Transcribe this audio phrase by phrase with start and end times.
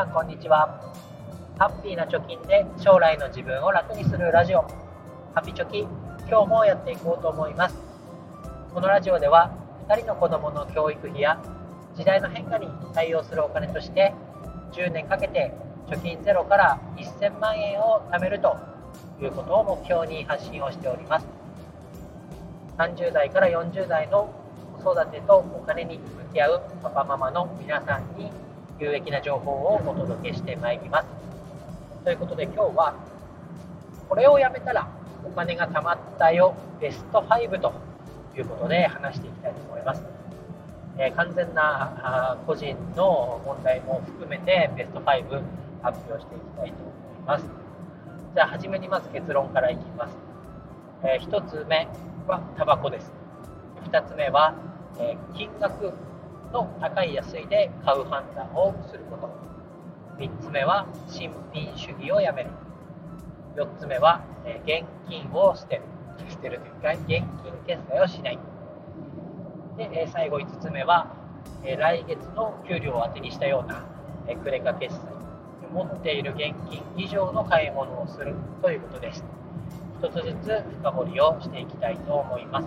[0.00, 0.80] さんこんにちは。
[1.58, 4.62] ハッピーな貯金で将来の自分を楽にするラジオ。
[5.34, 5.80] ハピチョキ
[6.26, 7.76] 今日もやっていこうと思います。
[8.72, 9.52] このラジオでは
[9.88, 11.38] 2人の子供の教育費や
[11.94, 14.14] 時代の変化に対応するお金として
[14.72, 15.52] 10年かけて
[15.90, 18.56] 貯金ゼロから1000万円を貯めると
[19.20, 21.26] いうことを目標に発信をしております。
[22.78, 24.32] 30代から40代の
[24.82, 28.32] 子育てとお金に向き合うパパママの皆さんに
[28.80, 31.08] 有益な情報をお届けしてまいります。
[32.02, 32.94] ということで今日は
[34.08, 34.88] これをやめたら
[35.22, 37.74] お金が貯まったよベスト5と
[38.34, 40.02] いうことで話していきたいと思います、
[40.96, 45.42] えー、完全な個人の問題も含めてベスト5
[45.82, 47.44] 発表していきたいと思います。
[48.34, 50.16] じゃあ初めにまず結論からいきます、
[51.02, 51.86] えー、1つ目
[52.26, 53.12] はタバコです。
[53.90, 54.54] 2つ目は、
[54.98, 55.92] えー、金額
[56.52, 59.30] の高い安いで買う判断をすること。
[60.18, 62.50] 3つ目は新品主義をやめる。
[63.56, 64.22] 4つ目は、
[64.64, 65.82] 現金を捨てる。
[66.28, 68.38] 捨てるというか現金決済をしない。
[69.76, 71.14] で、最後5つ目は、
[71.64, 73.84] 来月の給料を当てにしたような、
[74.28, 75.20] えクレカ決済。
[75.72, 79.24] 持っている現金以上の買い物をするということです。
[80.00, 82.66] 一つずつ深掘りをしていきたいと思います。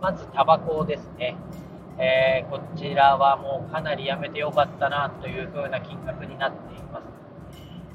[0.00, 1.36] まずタバコですね。
[1.98, 7.04] えー、こちらはもうかなりやめてよかったなという風な金額になっています、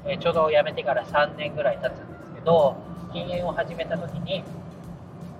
[0.06, 2.76] えー、ちょうど辞めてから3年ぐらい経つんですけど
[3.12, 4.44] 禁煙を始めた時に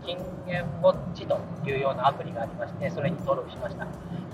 [0.04, 3.86] 禁煙ウォッチというようなアプリがありましてそれに登録しました、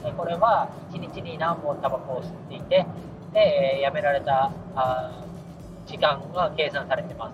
[0.05, 2.87] えー、これは1日に何本タバコを吸っていて
[3.35, 5.25] で、え辞められたあ
[5.87, 7.33] 時間が計算されてま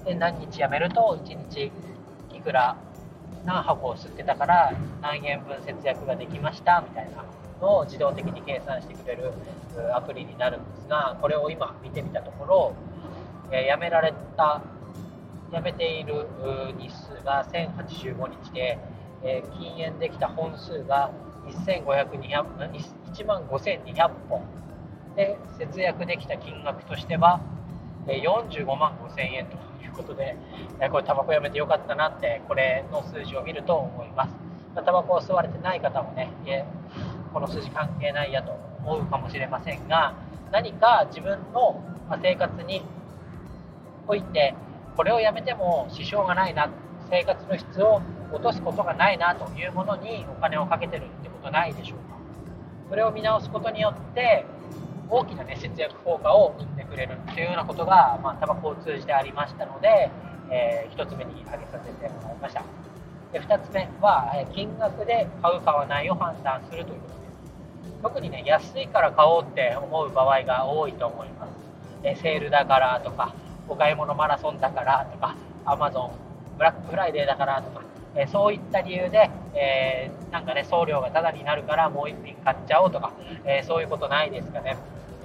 [0.00, 0.04] す。
[0.04, 1.70] で何日辞めると1日
[2.34, 2.76] いくら
[3.44, 7.24] 何箱を吸ってたから何円分節約ができましたみたいな
[7.60, 9.32] のを自動的に計算してくれる
[9.94, 12.74] アプリになるんですがこれを今見てみたところ、
[13.50, 14.62] え、やめられた
[15.52, 16.26] やめている
[16.78, 18.78] 日数が1085日で、
[19.22, 21.10] え、禁煙できた本数が
[21.46, 24.42] 1万5200本。
[25.16, 27.40] で節約できた金額としては
[28.06, 29.63] 45万5000円と。
[29.94, 30.36] ことで、
[30.80, 34.34] えこれタバコやめてよかったなってこれの数字を見ると思います、
[34.74, 36.64] まタバコを吸われてない方もねいえ
[37.32, 38.52] この数字関係ないやと
[38.84, 40.14] 思うかもしれませんが
[40.52, 41.82] 何か自分の
[42.22, 42.82] 生活に
[44.06, 44.54] おいて
[44.96, 46.70] これをやめても支障がないな
[47.10, 48.00] 生活の質を
[48.32, 52.14] 落とすことがないなというものにお金をかけてるってことないでしょうか。
[52.88, 54.44] それを見直すことによって
[55.10, 60.10] 大きな、ね、節約効果を生んでくれるというようなことが、まあ、タバコを通じてありましたので、
[60.50, 62.62] えー、1つ目に挙げさせてもらいました。
[63.32, 68.02] で2つ目は金額で買う買わないを判断するということです。
[68.02, 71.52] 特にね安いから買おうって思う場合が多いと思います。
[72.02, 73.34] でセールだからとか
[73.68, 76.12] お買い物マラソンだからとかアマゾン
[76.56, 77.82] ブラックフライデーだからとか
[78.16, 83.12] えそういった理由で、えー、なんかね送料がタダになるからもう1品買っちゃおうとか、
[83.44, 84.76] えー、そういうことないですかね。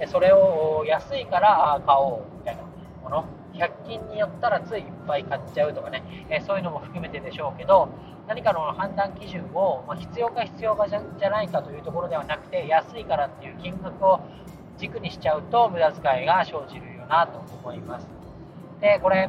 [0.06, 2.70] それを安いから買おうみたいな。
[3.02, 3.24] もの
[3.54, 7.88] 100均によったらついいっぱい買っちゃうとかね、えそういうのも含めてでしょうけど
[8.28, 14.20] 何かの判断基準を、ま必要か必要かじゃじゃないかというところではなくて安いからっていう金額を
[14.78, 18.06] 軸にしちゃうと無駄遣いが生じるよなと思います。
[18.80, 19.28] でこれ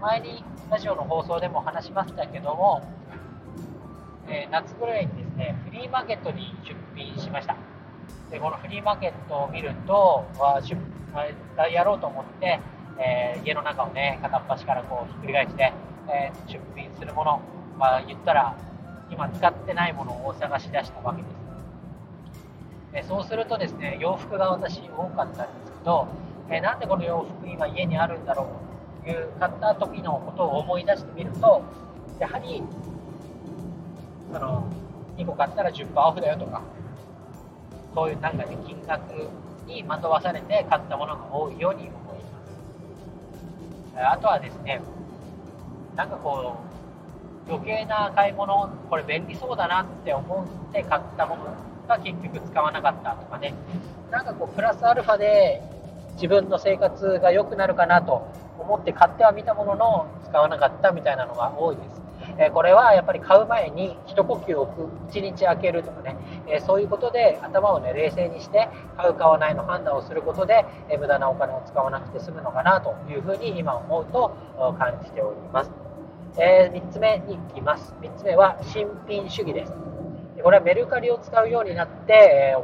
[0.00, 2.82] 前にラジオの放送でも話しましたけども、
[4.26, 7.56] えー、夏ぐらいにですねフリーマーケットに出品しました。
[8.30, 10.24] でこのフリーマーケットを見ると
[11.70, 12.60] やろうと思って、
[12.98, 15.72] えー、家の中をね片っ端からこうひっくり返して、
[16.08, 17.40] えー、出品するもの、
[17.78, 18.56] まあ、言ったら
[19.10, 21.34] 今使ってないものを探し出したわけです、
[22.94, 26.08] え、そうするとですね洋服が私多かったんですけど、
[26.48, 28.46] えなんでこの洋服今家にあるんだろう
[29.02, 31.62] という買った時のことを思い出してみると
[32.18, 32.62] やはり
[34.32, 34.70] その
[35.16, 36.62] 2個買ったら10%オフだよとか
[37.94, 39.28] そういうなんかね金額
[39.66, 42.30] に惑わされて買ったものが多いように思いま
[43.94, 44.06] す。
[44.12, 44.80] あとはですね
[45.96, 46.56] なんかこ
[47.48, 51.44] う余計な買い物これ便利そうだなって思って買ったもの
[51.88, 53.54] が結局使わなかったとかね。
[54.10, 55.62] なんかこうプラスアルファで
[56.14, 58.26] 自分の生活が良くなるかなと
[58.60, 62.00] 思って買ってはみたものの使わなかったみたいなのが多いです。
[62.38, 66.16] えこれはやっぱり買う前に一呼吸置く1日空けるとかね、
[66.46, 74.36] えそういうことで頭をね冷静にして買う買わないの判断をすることで、え無駄なお金を使わなくて済むのかなというふうに今思うと
[74.78, 75.70] 感じております、
[76.38, 77.94] え3つ目に行きます。
[78.00, 79.72] 3つ目は新品主義です。
[80.42, 82.56] これはメルカリを使うようになって、え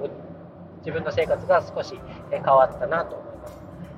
[0.78, 1.98] 自分の生活が少し
[2.30, 3.25] 変わったなと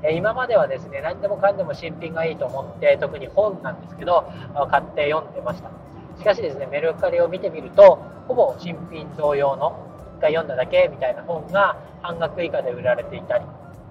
[0.01, 0.17] 思います。
[0.17, 4.31] 今まではですね何でもかんでも新品がいいと思って特に本なんですけど
[4.71, 5.71] 買って読んでました
[6.19, 9.85] しかしですねメルカリを見てみるとほぼ新品同様の
[10.19, 13.45] 1回読んだだけみたいな本が半額以下で売られていたり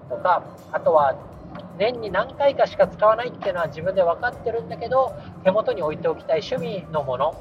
[0.10, 1.16] とかあとは
[1.78, 7.36] 年に何回かしか使わないっていうのは自分で分かってるんだけど手元に置いておきたい趣味のもの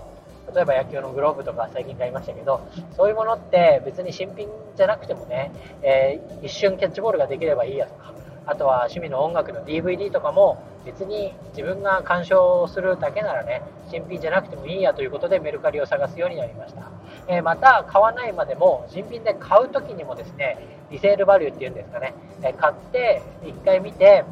[0.54, 2.66] 例えば野球のグローブとか最近買いましたけど
[2.96, 5.52] そういうものって別に新品じゃなくてもね、
[5.82, 8.14] えー、一瞬キャッチボールができればいいやとか
[8.46, 16.90] あとは趣味の音楽の DVD とかも別に自分が鑑賞するだけならね新品じゃなくてもいいやということでメルカリを探すようになりました、
[17.28, 20.58] えー、また買わないまでも新品で買う時にもですね
[20.90, 24.24] リセールバリューっていうんですかね、え、買って1回見て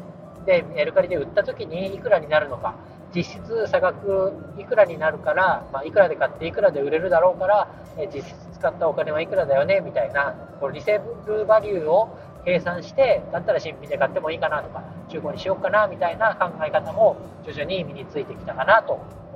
[0.45, 2.75] でメルカリで売った時にいくらになるのか
[3.13, 18.93] 実質差額いくらになるから、まあ、いくらで買っていくらで売れるだろうから、え実質使ったお金はいくらだよねみたいなこリセールバリューを計算してだったら新品で買ってもいいかなとか中古にしようかなみたいな考え方も徐々に身についてきたかなと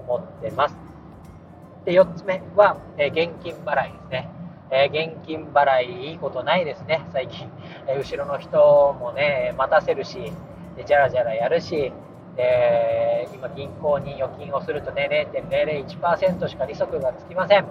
[0.08, 0.76] 思ってます。
[1.86, 4.30] で4つ目は、え現金払いですね、
[4.70, 7.02] え現金払いいいことないですね。
[7.12, 7.50] 最近、
[7.88, 10.32] え後ろの人もね待たせるし
[10.76, 11.92] でじゃらじゃらやるし
[12.36, 17.66] で今銀行に預金をするとね0.001%しか利息がつきません。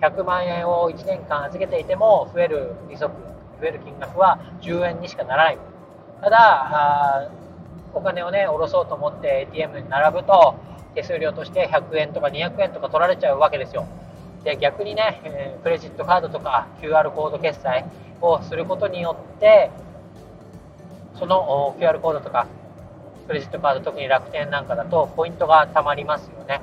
[0.00, 3.10] 100万円を1年間預けていても増える利息
[3.60, 5.58] 増える金額は10円にしかならない。
[6.20, 7.30] ただ
[7.94, 10.54] お金をね下ろそうと思って ATM に並ぶと
[10.94, 13.86] 手数料として100円とか200円とか取られちゃうわけですよ。
[14.44, 17.84] で逆にね、えクレジットカードとか QR コード決済
[18.20, 19.70] をすることによって
[21.18, 22.46] その QR コードとか
[23.26, 26.60] クレジットカード特に楽天なんかだとポイントが貯まりますよね。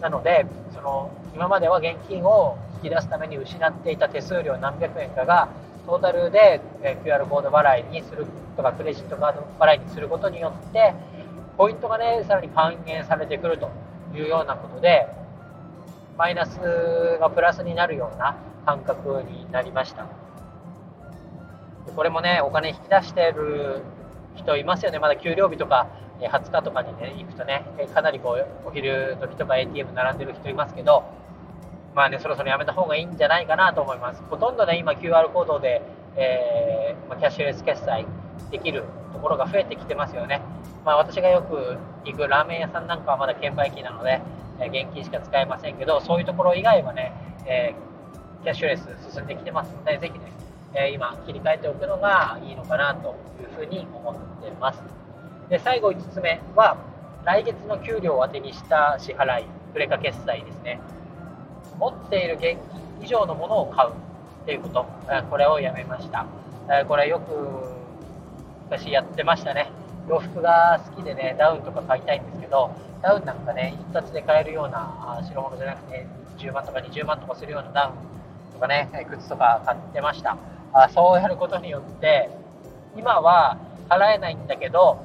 [0.00, 5.48] なのでその今までは現金を引き出すために失っていた手数料何百円かが
[5.90, 6.60] トータルで
[7.04, 8.24] QR コード払いにする
[8.56, 10.94] とかクレジットカード払いにすることによって
[11.58, 13.68] ポイントがねさらに還元されてくると
[14.14, 15.08] いうようなことで
[16.16, 16.60] マイナス
[17.18, 20.06] がプラスになるような感覚になりました。
[21.96, 23.82] これもねお金引き出してる
[24.36, 25.00] 人いますよね。
[25.00, 25.88] まだ給料日とか
[26.20, 31.02] 20日とかにね行くとねかなりこうお昼時とか ATM 並んでる人いますけど
[31.94, 34.22] まあね、そろそろやめた方がいいんじゃないかなと思います。
[34.30, 35.82] ほとんどね、今 QR コードで、
[36.16, 38.06] えー、まキャッシュレス決済
[38.50, 40.40] できるところが増えてきてますよね。
[40.84, 44.20] まあ、私がよく行くラーメン屋さんなんかはまだ券売機なので、
[44.60, 47.12] えー、現金しか使えませんけど、そういうところ以外はね、
[47.46, 50.32] えー、キャッシュレス進んできてますので、ぜひね、
[50.74, 54.80] え今切り替えておくのがいいのかなというふうに思ってます。
[55.48, 56.76] で最後5つ目は、
[57.24, 60.80] 来月の給料を当てにした支払い、クレカ決済ですね。
[61.80, 62.60] 持っている現金
[63.02, 63.92] 以上のものを買うっ
[64.44, 64.86] ていうこと、
[65.30, 66.26] これをやめました。
[66.86, 67.32] これよく
[68.64, 69.70] 昔やってましたね。
[70.08, 76.06] 洋服が好きでね、ダウンとか買いたいんですけど、ダウンなんかね、一括で買えるような白物じゃなくて、
[76.38, 80.36] 10万とか20万とかするようなダウンとかね、靴とか買ってました。
[80.90, 82.30] そうやることによって、
[82.96, 83.56] 今は
[83.88, 84.98] 払えないんだけど、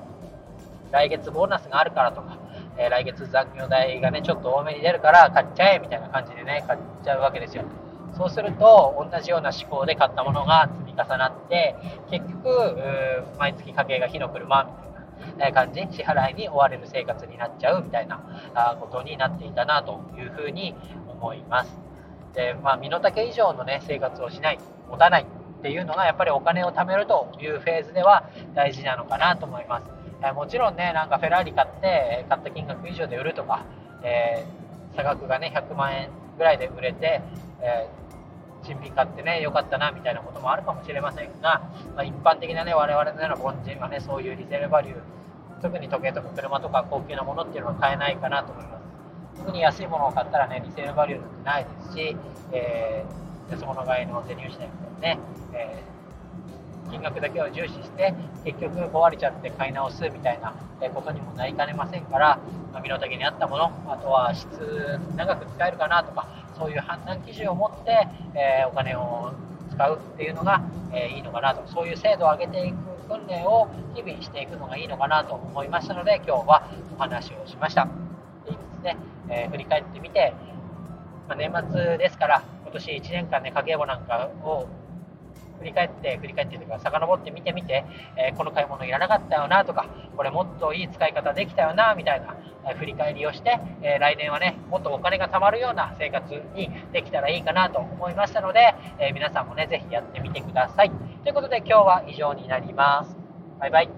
[0.91, 2.37] 来月ボーナスがあるからとか、
[2.77, 7.63] えー、来月残業代がね、ちょっと多めに出るから買っちゃえみたいな感じでね、買っちゃうわけですよ。
[8.17, 11.75] そうすると、同じような思考で買ったものが積み重なって、
[12.09, 14.69] 結局、毎月家計が火の車
[15.33, 18.19] みたいな感じに、支払いに追われる生活になっちゃうみたいな
[18.79, 20.75] ことになっていたなというふうに
[21.07, 21.77] 思います。
[22.33, 29.94] で、まあ、身の丈以上のね、生活をしない、持たないっていうのが、やっぱりお金を貯めるというフェーズでは大事なのかなと思います。
[30.29, 33.65] えもちろんね、なんかフェラーリ買って、買った金額以上で売るとか、
[34.03, 37.21] えー、差額がね、100万円ぐらいで売れて、
[37.61, 41.61] えー、新品買ってね、良かったな、みたいなこともあるかもしれませんが、
[41.95, 44.95] まあ、一般的なね、我々のような凡人はね、そういうリセールバリュー、
[45.61, 48.85] 特に時計とか車とか高級なものっていうのは買えないかなと思います。
[49.37, 52.17] 特に安いものを買ったらね、リセールバリューなんてないですし、
[52.51, 55.19] えー、安物買いの手入しないみたいなね、
[55.53, 55.95] えー
[56.89, 58.13] 金額だけを重視して
[58.43, 60.53] 結局壊れちゃって買い直すみたいな
[60.93, 62.39] ことにもなりかねませんから
[62.81, 64.47] 身の丈に合ったものあとは質
[65.15, 66.27] 長く使えるかなとか
[66.57, 69.33] そういう判断基準を持って、えー、お金を
[69.71, 70.61] 使うっていうのが、
[70.93, 72.77] えー、いいのかなとそういう精度を上げていく
[73.09, 77.87] 訓練を日々していくのがいいのかなと思いましたので今日はお話をしました。
[78.45, 78.97] でですね、
[79.29, 80.33] えー、振り返ってみて、
[81.27, 84.67] まあ、年末ですから今年1年間ね家計簿なんかを
[85.59, 87.85] 振り返って振り返ってというか遡って見てみて、
[88.17, 92.35] えー、この買い物いらなかったよなとかこれもっといい使い方できたよなみたいな、
[92.69, 100.91] えー、振り返りをして、え来年はねもっとお金が貯まるような生活にできたらいいかなと思いましたので、え皆さんもねぜひやってみてください。
[101.23, 103.15] ということで今日は以上になります。
[103.59, 103.89] バイバイ。